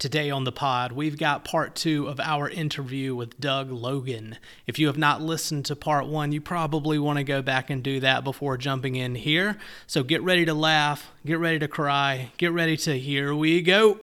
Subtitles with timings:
[0.00, 4.38] Today on the pod, we've got part two of our interview with Doug Logan.
[4.66, 7.82] If you have not listened to part one, you probably want to go back and
[7.82, 9.58] do that before jumping in here.
[9.86, 14.00] So get ready to laugh, get ready to cry, get ready to here we go.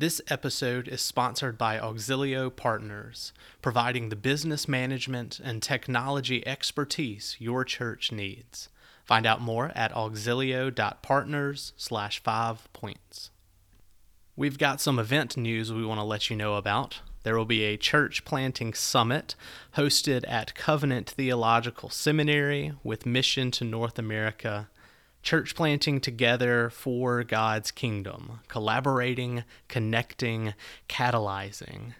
[0.00, 7.64] This episode is sponsored by Auxilio Partners, providing the business management and technology expertise your
[7.64, 8.68] church needs.
[9.04, 13.30] Find out more at auxilio.partners slash five points.
[14.36, 17.00] We've got some event news we want to let you know about.
[17.24, 19.34] There will be a church planting summit
[19.74, 24.68] hosted at Covenant Theological Seminary with mission to North America
[25.22, 30.54] church planting together for God's kingdom, collaborating, connecting,
[30.88, 31.94] catalyzing.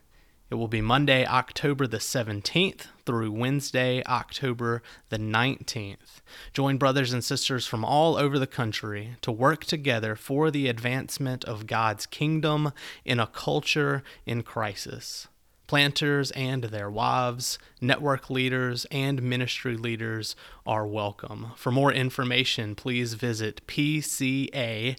[0.50, 6.22] It will be Monday, October the 17th through Wednesday, October the 19th.
[6.54, 11.44] Join brothers and sisters from all over the country to work together for the advancement
[11.44, 12.72] of God's kingdom
[13.04, 15.28] in a culture in crisis.
[15.68, 20.34] Planters and their wives, network leaders, and ministry leaders
[20.66, 21.52] are welcome.
[21.56, 24.92] For more information, please visit pcamna.org.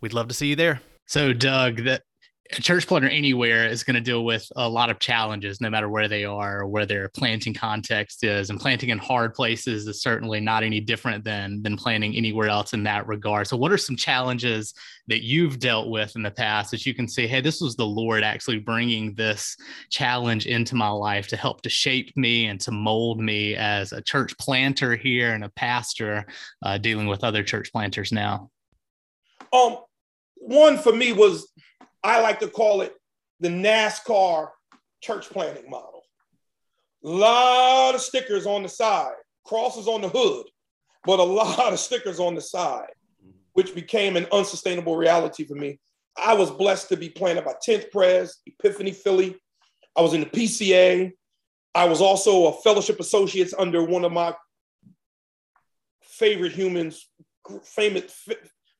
[0.00, 0.80] We'd love to see you there.
[1.06, 2.02] So, Doug, that
[2.58, 5.88] a church planter anywhere is going to deal with a lot of challenges no matter
[5.88, 10.02] where they are or where their planting context is and planting in hard places is
[10.02, 13.46] certainly not any different than than planting anywhere else in that regard.
[13.46, 14.74] So what are some challenges
[15.06, 17.84] that you've dealt with in the past that you can say hey this was the
[17.84, 19.56] lord actually bringing this
[19.90, 24.00] challenge into my life to help to shape me and to mold me as a
[24.00, 26.24] church planter here and a pastor
[26.62, 28.50] uh, dealing with other church planters now?
[29.52, 29.78] Um
[30.36, 31.50] one for me was
[32.04, 32.94] I like to call it
[33.40, 34.50] the NASCAR
[35.00, 36.02] church planting model.
[37.02, 39.14] A lot of stickers on the side,
[39.46, 40.46] crosses on the hood,
[41.04, 42.90] but a lot of stickers on the side,
[43.54, 45.80] which became an unsustainable reality for me.
[46.16, 49.36] I was blessed to be planted by 10th Pres, Epiphany Philly.
[49.96, 51.10] I was in the PCA.
[51.74, 54.34] I was also a fellowship associates under one of my
[56.02, 57.08] favorite humans,
[57.64, 58.26] famous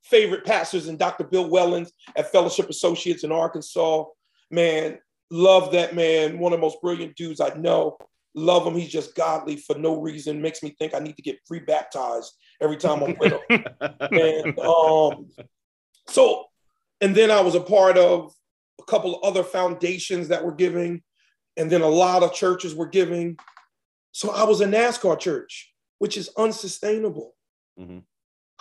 [0.04, 1.24] favorite pastors and Dr.
[1.24, 4.04] Bill Wellens at Fellowship Associates in Arkansas.
[4.50, 4.98] Man,
[5.30, 6.38] love that man.
[6.38, 7.96] One of the most brilliant dudes I know.
[8.34, 8.74] Love him.
[8.74, 10.42] He's just godly for no reason.
[10.42, 13.64] Makes me think I need to get rebaptized every time I'm with him.
[14.00, 15.28] and um,
[16.08, 16.46] so,
[17.00, 18.32] and then I was a part of
[18.80, 21.02] a couple of other foundations that were giving,
[21.56, 23.38] and then a lot of churches were giving.
[24.12, 27.34] So I was a NASCAR church, which is unsustainable.
[27.78, 27.98] Mm-hmm.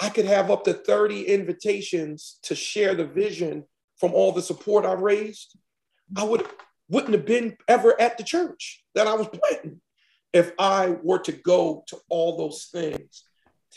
[0.03, 3.63] I could have up to 30 invitations to share the vision
[3.95, 5.57] from all the support I raised.
[6.17, 6.45] I would
[6.89, 9.79] wouldn't have been ever at the church that I was planting
[10.33, 13.23] if I were to go to all those things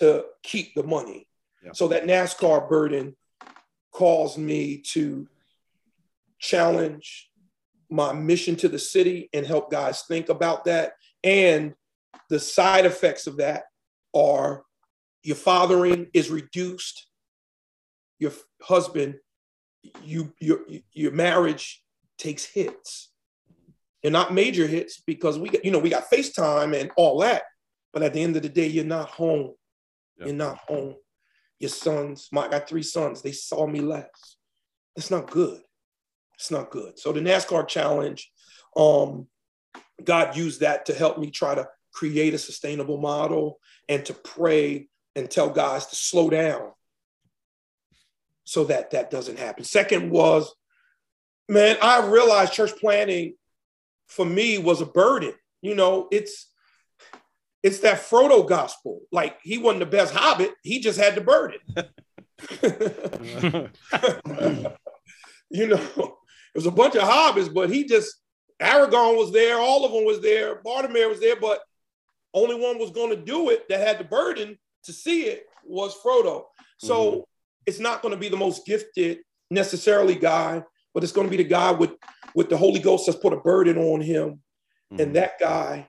[0.00, 1.28] to keep the money.
[1.62, 1.70] Yeah.
[1.74, 3.16] So that NASCAR burden
[3.92, 5.28] caused me to
[6.40, 7.30] challenge
[7.88, 10.94] my mission to the city and help guys think about that.
[11.22, 11.74] And
[12.30, 13.62] the side effects of that
[14.12, 14.64] are
[15.26, 17.08] your fathering is reduced,
[18.20, 18.32] your
[18.62, 19.16] husband,
[20.04, 20.60] you your
[20.92, 21.82] your marriage
[22.16, 23.10] takes hits.
[24.04, 27.42] And not major hits because we got, you know, we got FaceTime and all that.
[27.92, 29.54] But at the end of the day, you're not home.
[30.18, 30.26] Yep.
[30.28, 30.94] You're not home.
[31.58, 34.36] Your sons, my, I got three sons, they saw me less.
[34.94, 35.60] It's not good.
[36.34, 37.00] It's not good.
[37.00, 38.30] So the NASCAR challenge,
[38.76, 39.26] um,
[40.04, 43.58] God used that to help me try to create a sustainable model
[43.88, 46.70] and to pray and tell guys to slow down
[48.44, 49.64] so that that doesn't happen.
[49.64, 50.54] Second was,
[51.48, 53.34] man, I realized church planting
[54.06, 55.32] for me was a burden.
[55.62, 56.52] You know, it's
[57.62, 59.00] it's that Frodo gospel.
[59.10, 61.58] Like he wasn't the best hobbit, he just had the burden.
[65.50, 68.14] you know, it was a bunch of hobbits, but he just
[68.60, 71.60] Aragorn was there, all of them was there, Boromir was there, but
[72.32, 75.96] only one was going to do it that had the burden to see it was
[76.02, 76.44] Frodo.
[76.78, 77.20] So mm-hmm.
[77.66, 79.18] it's not going to be the most gifted
[79.50, 80.62] necessarily guy,
[80.94, 81.92] but it's going to be the guy with
[82.34, 84.40] with the Holy Ghost that's put a burden on him,
[84.92, 85.00] mm-hmm.
[85.00, 85.88] and that guy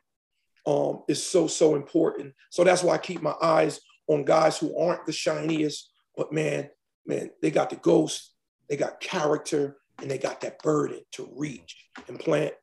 [0.66, 2.34] um, is so so important.
[2.50, 6.70] So that's why I keep my eyes on guys who aren't the shiniest, but man,
[7.06, 8.32] man, they got the ghost
[8.70, 12.54] they got character, and they got that burden to reach and plant.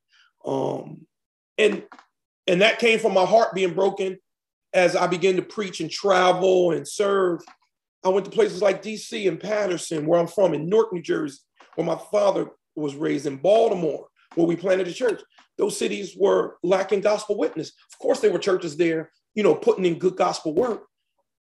[0.44, 1.06] Um,
[1.58, 1.82] and
[2.46, 4.18] and that came from my heart being broken
[4.74, 7.40] as I began to preach and travel and serve.
[8.04, 11.38] I went to places like DC and Paterson, where I'm from, in Newark, New Jersey,
[11.76, 15.22] where my father was raised in Baltimore, where we planted a church.
[15.56, 17.72] Those cities were lacking gospel witness.
[17.92, 20.84] Of course, there were churches there, you know, putting in good gospel work,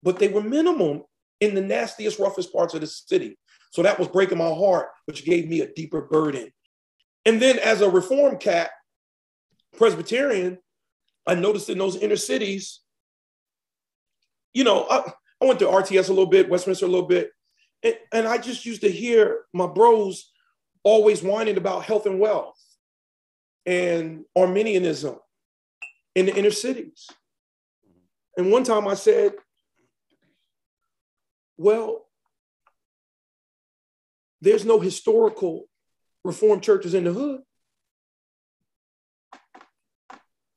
[0.01, 1.03] but they were minimum
[1.39, 3.37] in the nastiest, roughest parts of the city.
[3.71, 6.51] So that was breaking my heart, which gave me a deeper burden.
[7.25, 8.71] And then as a reform cat,
[9.77, 10.57] Presbyterian,
[11.27, 12.81] I noticed in those inner cities,
[14.53, 15.11] you know, I,
[15.41, 17.31] I went to RTS a little bit, Westminster a little bit,
[17.83, 20.31] and, and I just used to hear my bros
[20.83, 22.59] always whining about health and wealth
[23.65, 25.17] and Arminianism
[26.15, 27.07] in the inner cities.
[28.37, 29.33] And one time I said,
[31.57, 32.07] well,
[34.41, 35.65] there's no historical
[36.23, 37.41] reformed churches in the hood.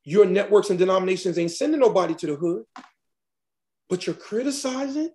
[0.05, 2.63] Your networks and denominations ain't sending nobody to the hood,
[3.93, 5.11] but you're criticizing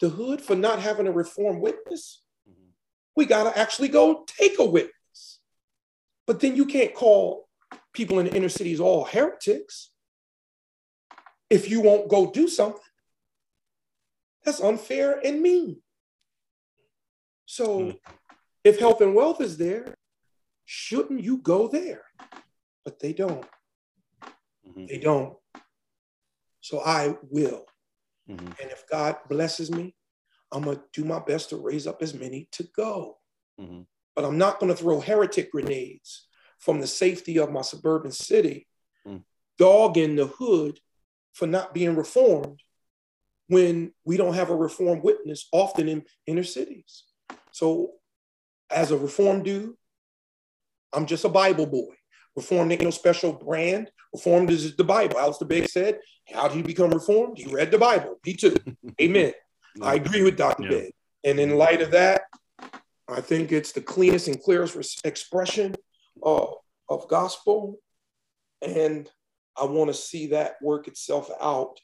[0.00, 2.20] the hood for not having a reform witness.
[2.50, 2.70] Mm-hmm.
[3.14, 5.38] We got to actually go take a witness.
[6.26, 7.48] But then you can't call
[7.92, 9.92] people in the inner cities all heretics
[11.48, 12.80] if you won't go do something.
[14.44, 15.80] That's unfair and mean.
[17.46, 17.98] So mm.
[18.64, 19.94] if health and wealth is there,
[20.64, 22.02] shouldn't you go there?
[22.84, 23.46] But they don't.
[24.66, 24.86] Mm-hmm.
[24.86, 25.36] They don't.
[26.60, 27.64] So I will.
[28.28, 28.46] Mm-hmm.
[28.46, 29.94] And if God blesses me,
[30.52, 33.18] I'm going to do my best to raise up as many to go.
[33.60, 33.82] Mm-hmm.
[34.14, 36.26] But I'm not going to throw heretic grenades
[36.58, 38.66] from the safety of my suburban city,
[39.06, 39.22] mm.
[39.58, 40.78] dogging the hood
[41.32, 42.60] for not being reformed
[43.48, 47.04] when we don't have a reformed witness often in inner cities.
[47.52, 47.92] So,
[48.70, 49.74] as a reformed dude,
[50.92, 51.94] I'm just a Bible boy.
[52.36, 53.90] Reformed ain't no special brand.
[54.12, 55.18] Reformed is the Bible.
[55.18, 55.98] Alistair Begg said,
[56.32, 57.38] How did he become reformed?
[57.38, 58.18] He read the Bible.
[58.24, 58.56] Me too.
[59.00, 59.32] Amen.
[59.82, 60.64] I agree with Dr.
[60.64, 60.70] Yeah.
[60.70, 60.92] Begg.
[61.24, 62.22] And in light of that,
[63.08, 65.74] I think it's the cleanest and clearest expression
[66.22, 66.54] of,
[66.88, 67.78] of gospel.
[68.62, 69.08] And
[69.56, 71.80] I want to see that work itself out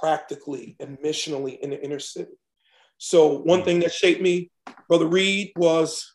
[0.00, 2.32] practically and missionally in the inner city.
[2.98, 4.50] So, one thing that shaped me,
[4.88, 6.12] Brother Reed, was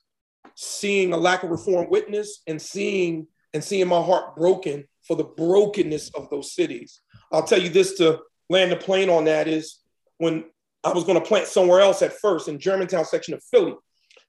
[0.56, 5.24] seeing a lack of reform witness and seeing and seeing my heart broken for the
[5.24, 7.02] brokenness of those cities.
[7.32, 9.80] I'll tell you this to land the plane on that is
[10.18, 10.46] when
[10.84, 13.76] I was going to plant somewhere else at first in Germantown section of Philly,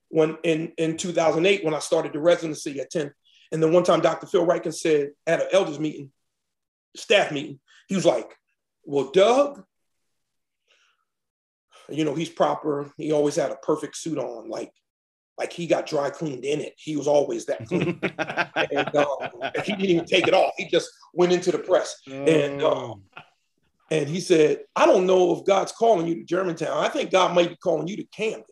[0.09, 3.13] when in, in 2008, when I started the residency at 10.
[3.53, 4.27] And then one time Dr.
[4.27, 6.11] Phil Ryken said at an elders meeting,
[6.97, 8.37] staff meeting, he was like,
[8.85, 9.65] well, Doug,
[11.89, 12.91] you know, he's proper.
[12.97, 14.73] He always had a perfect suit on, like
[15.37, 16.75] like he got dry cleaned in it.
[16.77, 17.99] He was always that clean.
[18.71, 19.17] and, um,
[19.65, 20.53] he didn't even take it off.
[20.57, 21.97] He just went into the press.
[22.09, 22.13] Oh.
[22.13, 23.03] And um,
[23.91, 26.85] and he said, I don't know if God's calling you to Germantown.
[26.85, 28.45] I think God might be calling you to Camden.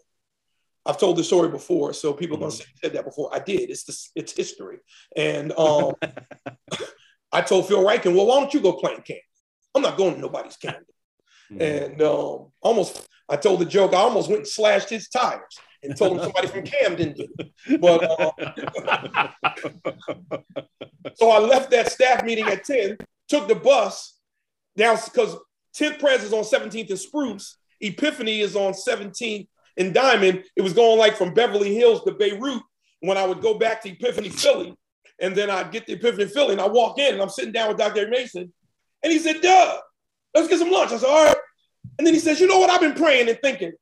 [0.85, 3.31] I've told this story before, so people are gonna say said that before.
[3.33, 3.71] I did.
[3.71, 4.79] It's this, it's history.
[5.17, 5.95] And um,
[7.33, 9.23] I told Phil Ryken, well, why don't you go play in Camden?
[9.75, 10.85] I'm not going to nobody's Camden.
[11.51, 11.63] Mm-hmm.
[11.63, 15.97] And um, almost, I told the joke, I almost went and slashed his tires and
[15.97, 17.81] told him somebody from Camden did it.
[17.81, 19.29] But uh,
[21.15, 24.19] so I left that staff meeting at 10, took the bus
[24.77, 25.37] down because
[25.77, 27.57] 10th Pres is on 17th and Spruce.
[27.81, 30.45] Epiphany is on 17th and Diamond.
[30.57, 32.63] It was going like from Beverly Hills to Beirut
[33.01, 34.77] when I would go back to Epiphany, Philly.
[35.21, 37.69] And then I'd get the Epiphany, Philly, and I walk in and I'm sitting down
[37.69, 38.09] with Dr.
[38.09, 38.53] Mason.
[39.03, 39.79] And he said, Duh,
[40.35, 40.93] let's get some lunch.
[40.93, 41.37] I said, All right.
[41.99, 42.71] And then he says, You know what?
[42.71, 43.73] I've been praying and thinking.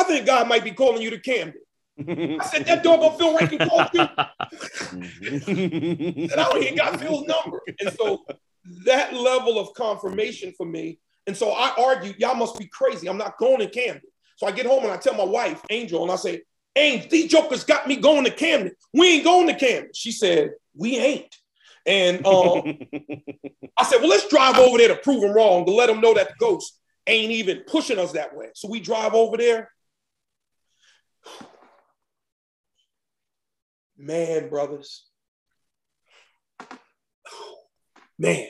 [0.00, 1.60] I think God might be calling you to Camden.
[1.98, 4.00] I said, that dog gonna feel right and call you.
[6.30, 7.60] and I don't even got Phil's number.
[7.78, 8.24] And so
[8.86, 10.98] that level of confirmation for me.
[11.26, 13.08] And so I argued, y'all must be crazy.
[13.08, 14.02] I'm not going to Camden.
[14.36, 16.42] So I get home and I tell my wife, Angel, and I say,
[16.74, 18.72] Angel, these jokers got me going to Camden.
[18.94, 19.90] We ain't going to Camden.
[19.94, 21.36] She said, we ain't.
[21.84, 22.62] And um,
[23.76, 26.14] I said, well, let's drive over there to prove them wrong, to let them know
[26.14, 28.46] that the ghost ain't even pushing us that way.
[28.54, 29.70] So we drive over there.
[34.00, 35.06] Man, brothers.
[38.18, 38.48] Man.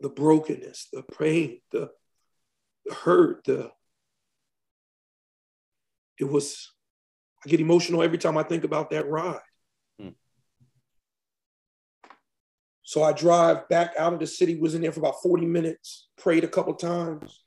[0.00, 1.90] The brokenness, the pain, the,
[2.84, 3.70] the hurt, the
[6.18, 6.70] it was
[7.44, 9.40] I get emotional every time I think about that ride.
[9.98, 10.08] Hmm.
[12.82, 16.08] So I drive back out of the city, was in there for about 40 minutes,
[16.18, 17.42] prayed a couple times.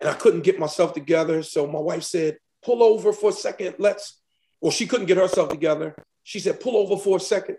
[0.00, 1.42] And I couldn't get myself together.
[1.42, 3.76] So my wife said, pull over for a second.
[3.78, 4.20] Let's,
[4.60, 5.94] well, she couldn't get herself together.
[6.22, 7.58] She said, pull over for a second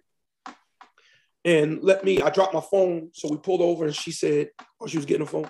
[1.46, 3.12] and let me, I dropped my phone.
[3.14, 5.50] So we pulled over and she said, while she was getting a phone,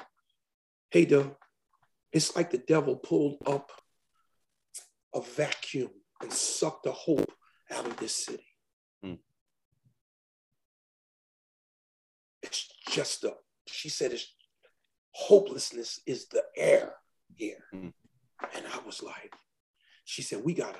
[0.91, 1.33] hey, Doug,
[2.11, 3.71] it's like the devil pulled up
[5.13, 5.89] a vacuum
[6.21, 7.31] and sucked the hope
[7.71, 8.45] out of this city.
[9.01, 9.13] Hmm.
[12.43, 13.33] It's just a,
[13.65, 14.33] she said, it's
[15.11, 16.93] hopelessness is the air
[17.33, 17.63] here.
[17.71, 17.89] Hmm.
[18.53, 19.33] And I was like,
[20.05, 20.79] she said, we gotta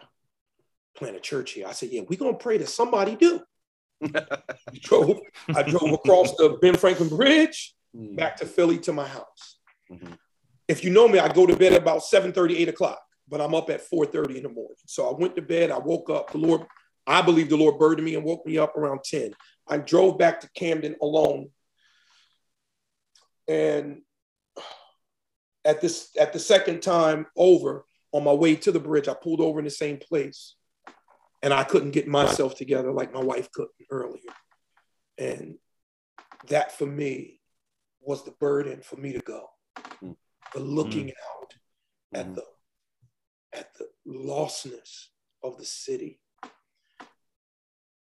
[0.96, 1.68] plant a church here.
[1.68, 3.42] I said, yeah, we're gonna pray that somebody do.
[4.04, 4.22] I
[4.82, 5.20] drove,
[5.54, 8.16] I drove across the Ben Franklin Bridge mm.
[8.16, 9.60] back to Philly to my house.
[9.92, 10.14] Mm-hmm.
[10.68, 13.54] If you know me, I go to bed about 7 30, 8 o'clock, but I'm
[13.54, 14.78] up at 4 30 in the morning.
[14.88, 16.62] So I went to bed, I woke up, the Lord,
[17.08, 19.34] I believe the Lord burdened me and woke me up around 10.
[19.68, 21.50] I drove back to Camden alone.
[23.48, 24.02] And
[25.64, 29.42] at this at the second time over on my way to the bridge, I pulled
[29.42, 30.56] over in the same place
[31.44, 34.22] and I couldn't get myself together like my wife couldn't earlier.
[35.18, 35.56] And
[36.48, 37.42] that for me
[38.00, 39.48] was the burden for me to go.
[40.02, 40.16] Mm.
[40.54, 41.12] The looking mm.
[41.12, 41.54] out
[42.14, 42.36] at mm.
[42.36, 42.44] the
[43.52, 45.08] at the lostness
[45.44, 46.22] of the city,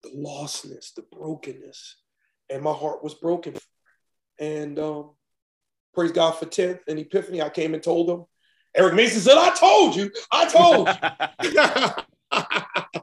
[0.04, 1.96] the lostness, the brokenness,
[2.50, 3.54] and my heart was broken.
[4.38, 5.10] And um,
[5.92, 7.42] praise God for 10th and Epiphany.
[7.42, 8.26] I came and told them.
[8.78, 10.88] Eric Mason said, I told you, I told
[11.42, 13.02] you.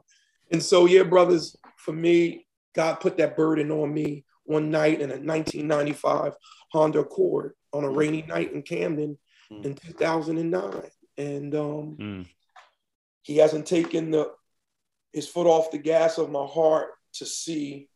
[0.50, 5.10] And so, yeah, brothers, for me, God put that burden on me one night in
[5.10, 6.34] a 1995
[6.70, 9.18] Honda Accord on a rainy night in Camden
[9.50, 9.64] mm.
[9.64, 10.82] in 2009.
[11.18, 12.26] And um, mm.
[13.22, 14.32] he hasn't taken the
[15.12, 17.88] his foot off the gas of my heart to see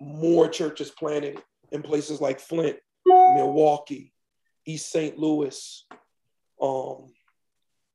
[0.00, 4.12] more churches planted in places like Flint, Milwaukee,
[4.64, 5.18] East St.
[5.18, 5.86] Louis.
[6.60, 7.12] Um,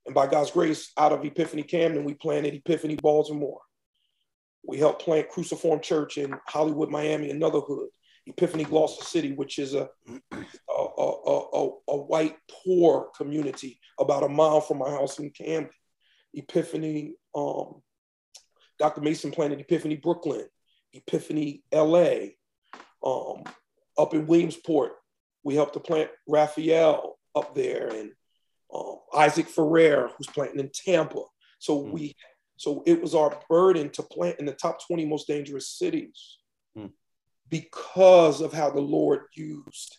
[0.07, 3.59] and by God's grace, out of Epiphany Camden, we planted Epiphany Baltimore.
[4.65, 7.89] We helped plant Cruciform Church in Hollywood, Miami, another hood.
[8.25, 9.89] Epiphany Gloucester City, which is a,
[10.37, 10.41] a,
[10.73, 15.69] a, a, a white poor community about a mile from my house in Camden.
[16.33, 17.81] Epiphany, um,
[18.79, 19.01] Dr.
[19.01, 20.45] Mason planted Epiphany Brooklyn,
[20.93, 22.31] Epiphany LA,
[23.05, 23.43] um,
[23.97, 24.93] up in Williamsport.
[25.43, 28.11] We helped to plant Raphael up there and
[28.73, 31.23] um, Isaac Ferrer, who's planting in Tampa.
[31.59, 31.91] So mm.
[31.91, 32.15] we
[32.57, 36.39] so it was our burden to plant in the top 20 most dangerous cities
[36.75, 36.87] hmm.
[37.49, 39.97] because of how the Lord used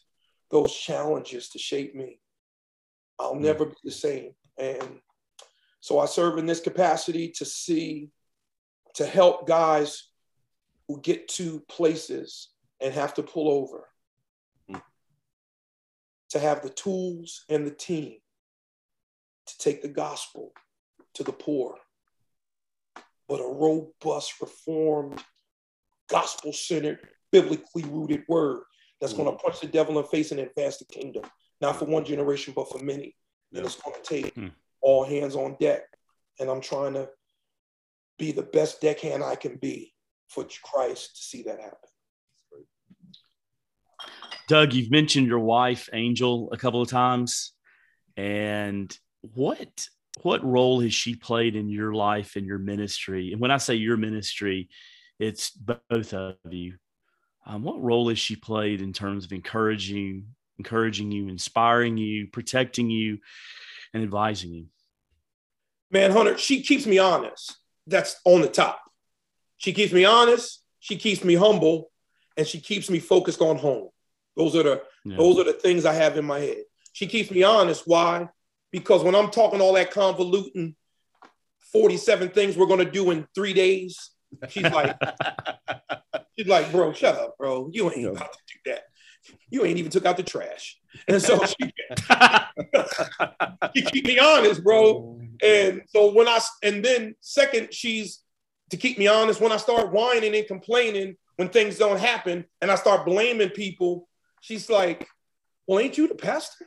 [0.51, 2.21] those challenges to shape me.
[3.19, 3.43] I'll hmm.
[3.43, 4.33] never be the same.
[4.59, 5.01] And
[5.81, 8.11] so I serve in this capacity to see,
[8.95, 10.09] to help guys
[10.89, 12.49] who get to places
[12.81, 13.89] and have to pull over,
[14.69, 14.79] hmm.
[16.31, 18.17] to have the tools and the team
[19.49, 20.53] to take the gospel
[21.15, 21.77] to the poor
[23.29, 25.23] but a robust, reformed,
[26.09, 26.99] gospel centered,
[27.31, 28.63] biblically rooted word
[29.01, 29.25] that's mm-hmm.
[29.25, 31.23] going to punch the devil in the face and advance the kingdom,
[31.61, 33.15] not for one generation, but for many.
[33.53, 33.59] Yeah.
[33.59, 34.49] And it's going to take mm-hmm.
[34.81, 35.83] all hands on deck.
[36.41, 37.09] And I'm trying to
[38.19, 39.93] be the best deckhand I can be
[40.29, 41.77] for Christ to see that happen.
[44.49, 47.53] Doug, you've mentioned your wife, Angel, a couple of times.
[48.17, 49.89] And what
[50.23, 53.33] what role has she played in your life and your ministry?
[53.33, 54.69] And when I say your ministry,
[55.19, 56.75] it's both of you.
[57.47, 60.27] Um, what role has she played in terms of encouraging,
[60.59, 63.19] encouraging you, inspiring you, protecting you,
[63.95, 64.67] and advising you?
[65.91, 67.57] Man, Hunter, she keeps me honest.
[67.87, 68.83] That's on the top.
[69.57, 70.63] She keeps me honest.
[70.81, 71.91] She keeps me humble,
[72.37, 73.89] and she keeps me focused on home.
[74.37, 75.17] Those are the yeah.
[75.17, 76.65] those are the things I have in my head.
[76.93, 77.85] She keeps me honest.
[77.87, 78.29] Why?
[78.71, 80.75] Because when I'm talking all that convoluting
[81.73, 84.11] 47 things we're going to do in three days,
[84.49, 84.97] she's like,
[86.39, 87.71] she's like, bro, shut up, bro.
[87.73, 88.85] You ain't about to do that.
[89.51, 90.79] You ain't even took out the trash.
[91.07, 91.73] And so she,
[93.75, 95.21] she keep me honest, bro.
[95.43, 98.23] And so when I, and then second, she's
[98.71, 102.71] to keep me honest, when I start whining and complaining when things don't happen and
[102.71, 104.09] I start blaming people,
[104.41, 105.07] she's like,
[105.67, 106.67] well, ain't you the pastor?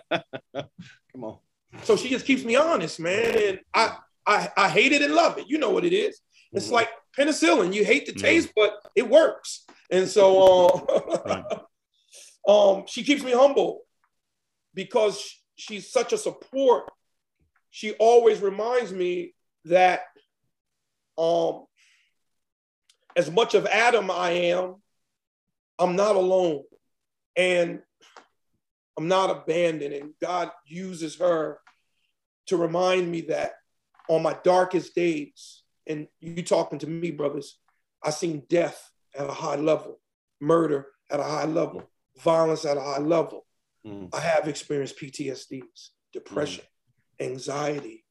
[1.16, 1.38] Come on.
[1.84, 3.38] So she just keeps me honest, man.
[3.38, 3.96] And I,
[4.26, 5.48] I, I hate it and love it.
[5.48, 6.20] You know what it is.
[6.52, 6.74] It's mm-hmm.
[6.74, 7.72] like penicillin.
[7.72, 9.64] You hate the taste, but it works.
[9.90, 10.66] And so
[12.46, 13.80] uh, um, she keeps me humble
[14.74, 16.84] because she's such a support.
[17.70, 19.32] She always reminds me
[19.64, 20.00] that
[21.16, 21.64] um,
[23.16, 24.74] as much of Adam I am,
[25.78, 26.64] I'm not alone.
[27.36, 27.80] And
[28.96, 29.94] I'm not abandoned.
[29.94, 31.58] And God uses her
[32.46, 33.52] to remind me that
[34.08, 37.58] on my darkest days, and you talking to me, brothers,
[38.02, 40.00] I seen death at a high level,
[40.40, 41.88] murder at a high level,
[42.22, 43.46] violence at a high level.
[43.86, 44.14] Mm.
[44.14, 46.64] I have experienced PTSDs, depression,
[47.20, 47.26] mm.
[47.26, 48.04] anxiety.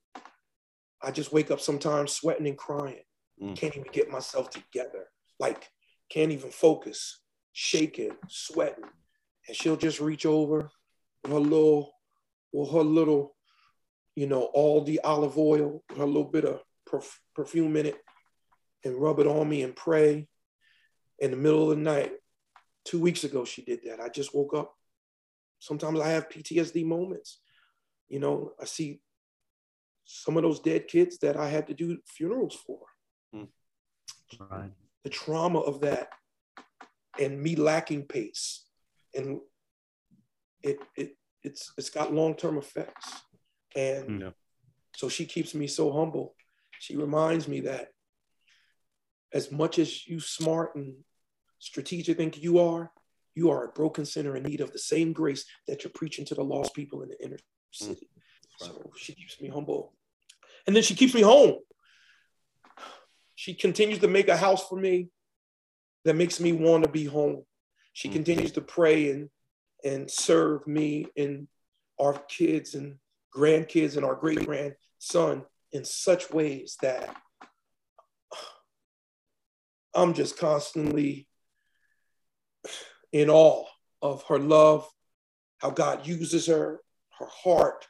[1.02, 3.04] I just wake up sometimes sweating and crying.
[3.42, 3.56] Mm.
[3.56, 5.08] Can't even get myself together.
[5.40, 5.70] Like,
[6.10, 7.20] can't even focus,
[7.52, 8.86] shaking, sweating.
[9.48, 10.72] And she'll just reach over
[11.32, 11.94] her little,
[12.52, 13.36] with her little,
[14.16, 17.98] you know, all the olive oil, her little bit of perf- perfume in it,
[18.84, 20.28] and rub it on me and pray.
[21.20, 22.12] In the middle of the night,
[22.84, 24.00] two weeks ago, she did that.
[24.00, 24.74] I just woke up.
[25.60, 27.40] Sometimes I have PTSD moments.
[28.10, 29.02] You know, I see
[30.06, 32.80] some of those dead kids that I had to do funerals for.
[33.36, 33.48] Mm.
[34.52, 34.72] Right.
[35.04, 36.10] The trauma of that
[37.20, 38.66] and me lacking pace.
[39.14, 39.40] And
[40.66, 43.22] it it it's it's got long-term effects.
[43.76, 44.30] And yeah.
[44.96, 46.36] so she keeps me so humble.
[46.80, 47.90] She reminds me that
[49.34, 50.96] as much as you smart and
[51.60, 52.92] strategic think you are,
[53.36, 56.36] you are a broken sinner in need of the same grace that you're preaching to
[56.36, 57.38] the lost people in the inner
[57.72, 58.10] city.
[58.18, 58.66] Mm.
[58.66, 59.94] So she keeps me humble.
[60.66, 61.56] And then she keeps me home.
[63.36, 65.10] She continues to make a house for me
[66.06, 67.44] that makes me want to be home.
[67.94, 68.14] She mm.
[68.14, 69.30] continues to pray and
[69.84, 71.48] and serve me and
[72.00, 72.96] our kids and
[73.36, 77.16] grandkids and our great grandson in such ways that
[79.94, 81.28] I'm just constantly
[83.12, 83.66] in awe
[84.02, 84.88] of her love,
[85.60, 86.80] how God uses her,
[87.20, 87.88] her heart.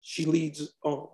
[0.00, 1.08] She leads um,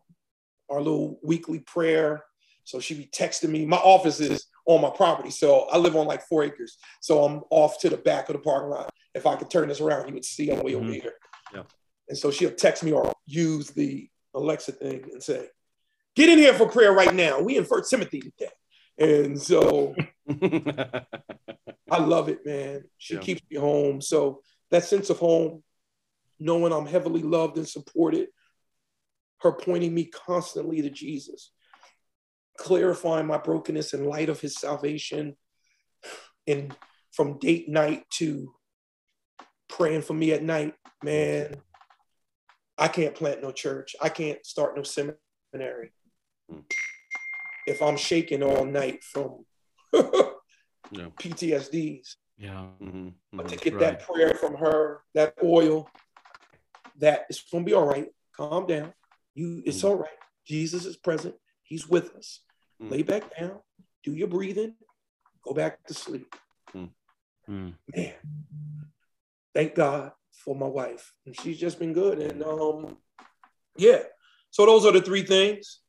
[0.71, 2.25] our little weekly prayer.
[2.64, 3.66] So she be texting me.
[3.66, 5.31] My office is on my property.
[5.31, 6.78] So I live on like four acres.
[7.00, 8.90] So I'm off to the back of the parking lot.
[9.14, 10.85] If I could turn this around, you would see I'm way mm-hmm.
[10.85, 11.14] over here.
[11.54, 11.62] Yeah.
[12.09, 15.47] And so she'll text me or use the Alexa thing and say,
[16.16, 17.40] get in here for prayer right now.
[17.40, 18.50] We in First Timothy today.
[18.98, 19.94] And so
[21.90, 22.85] I love it, man.
[22.98, 23.20] She yeah.
[23.20, 24.01] keeps me home.
[24.01, 25.62] So that sense of home,
[26.38, 28.29] knowing I'm heavily loved and supported,
[29.40, 31.53] her pointing me constantly to Jesus,
[32.59, 35.37] clarifying my brokenness in light of his salvation,
[36.46, 36.75] and
[37.12, 38.55] from date night to
[39.76, 41.56] praying for me at night, man.
[42.78, 43.94] I can't plant no church.
[44.00, 45.92] I can't start no seminary.
[46.50, 46.64] Mm
[47.66, 49.44] if I'm shaking all night from
[49.92, 51.06] yeah.
[51.18, 52.16] PTSDs.
[52.38, 52.66] Yeah.
[52.82, 53.08] Mm-hmm.
[53.32, 53.80] But to get right.
[53.80, 55.88] that prayer from her, that oil,
[56.98, 58.08] that it's gonna be all right.
[58.37, 58.92] Calm down.
[59.35, 60.11] You, it's mm all right.
[60.46, 61.35] Jesus is present.
[61.62, 62.40] He's with us.
[62.82, 63.58] mm Lay back down.
[64.02, 64.74] Do your breathing.
[65.44, 66.35] Go back to sleep.
[66.74, 66.90] mm
[67.48, 68.14] Man,
[69.54, 70.12] thank God
[70.44, 71.12] for my wife.
[71.26, 72.18] And she's just been good.
[72.18, 72.96] And um,
[73.76, 74.02] yeah.
[74.50, 75.80] So those are the three things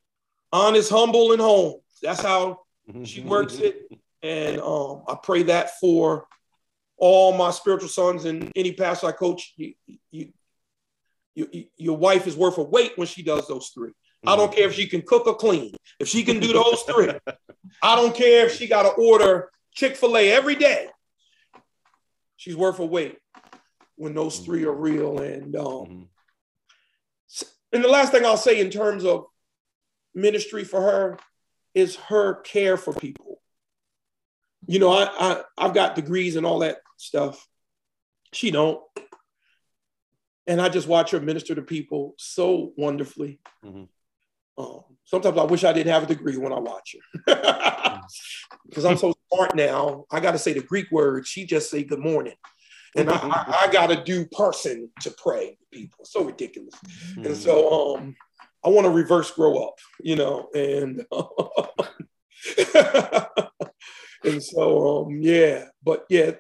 [0.51, 1.79] honest, humble, and home.
[2.01, 2.59] That's how
[3.03, 3.91] she works it.
[4.21, 6.27] And um, I pray that for
[6.97, 9.53] all my spiritual sons and any pastor I coach.
[9.57, 9.73] You,
[10.11, 10.31] you,
[11.35, 13.91] you, your wife is worth a weight when she does those three.
[14.25, 15.75] I don't care if she can cook or clean.
[15.99, 17.11] If she can do those three,
[17.81, 20.87] I don't care if she got to order Chick fil A every day.
[22.37, 23.17] She's worth a weight
[23.95, 25.19] when those three are real.
[25.19, 27.47] And um, mm-hmm.
[27.71, 29.25] and the last thing I'll say in terms of
[30.13, 31.19] ministry for her
[31.73, 33.41] is her care for people.
[34.67, 37.47] You know, I, I I've got degrees and all that stuff.
[38.31, 38.81] She don't.
[40.45, 43.39] And I just watch her minister to people so wonderfully.
[43.65, 43.83] Mm-hmm.
[44.57, 47.21] Um, sometimes I wish I didn't have a degree when I watch her
[48.67, 50.05] because I'm so smart now.
[50.11, 51.25] I got to say the Greek word.
[51.25, 52.35] She just say good morning,
[52.95, 56.05] and I, I, I got to do person to pray people.
[56.05, 56.75] So ridiculous.
[56.75, 57.25] Mm-hmm.
[57.25, 58.15] And so um,
[58.63, 61.05] I want to reverse grow up, you know, and
[64.23, 66.31] and so um, yeah, but yeah,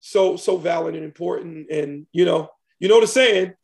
[0.00, 2.48] so so valid and important, and you know,
[2.78, 3.54] you know the saying,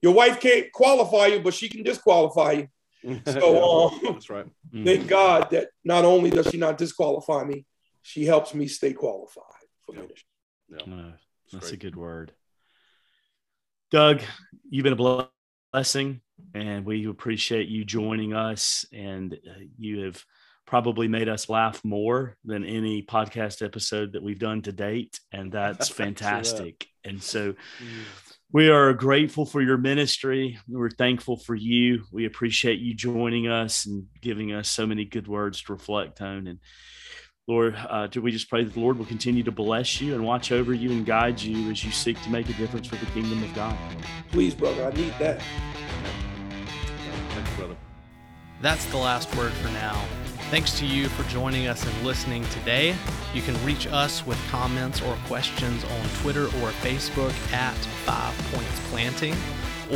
[0.00, 2.68] your wife can't qualify you, but she can disqualify you.
[3.26, 4.46] So um, that's right.
[4.46, 4.84] Mm-hmm.
[4.84, 7.64] Thank God that not only does she not disqualify me,
[8.02, 9.44] she helps me stay qualified
[9.84, 10.28] for ministry.
[10.86, 11.12] No,
[11.52, 11.74] that's great.
[11.74, 12.32] a good word.
[13.90, 14.22] Doug,
[14.68, 15.26] you've been a
[15.72, 16.20] blessing
[16.54, 18.84] and we appreciate you joining us.
[18.92, 20.24] And uh, you have
[20.66, 25.52] probably made us laugh more than any podcast episode that we've done to date, and
[25.52, 26.86] that's fantastic.
[27.04, 27.54] and so.
[28.54, 30.58] We are grateful for your ministry.
[30.68, 32.04] We're thankful for you.
[32.12, 36.46] We appreciate you joining us and giving us so many good words to reflect on.
[36.46, 36.58] And
[37.48, 40.24] Lord, uh, do we just pray that the Lord will continue to bless you and
[40.24, 43.06] watch over you and guide you as you seek to make a difference for the
[43.06, 43.76] kingdom of God?
[44.30, 45.42] Please, brother, I need that.
[48.60, 50.00] That's the last word for now.
[50.50, 52.94] Thanks to you for joining us and listening today.
[53.34, 57.74] You can reach us with comments or questions on Twitter or Facebook at
[58.04, 59.34] Five Points Planting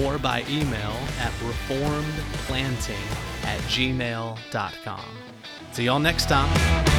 [0.03, 5.05] or by email at reformedplanting at gmail.com.
[5.73, 6.96] See y'all next time.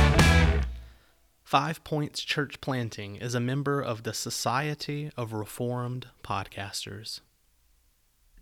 [1.48, 7.22] Five Points Church Planting is a member of the Society of Reformed Podcasters.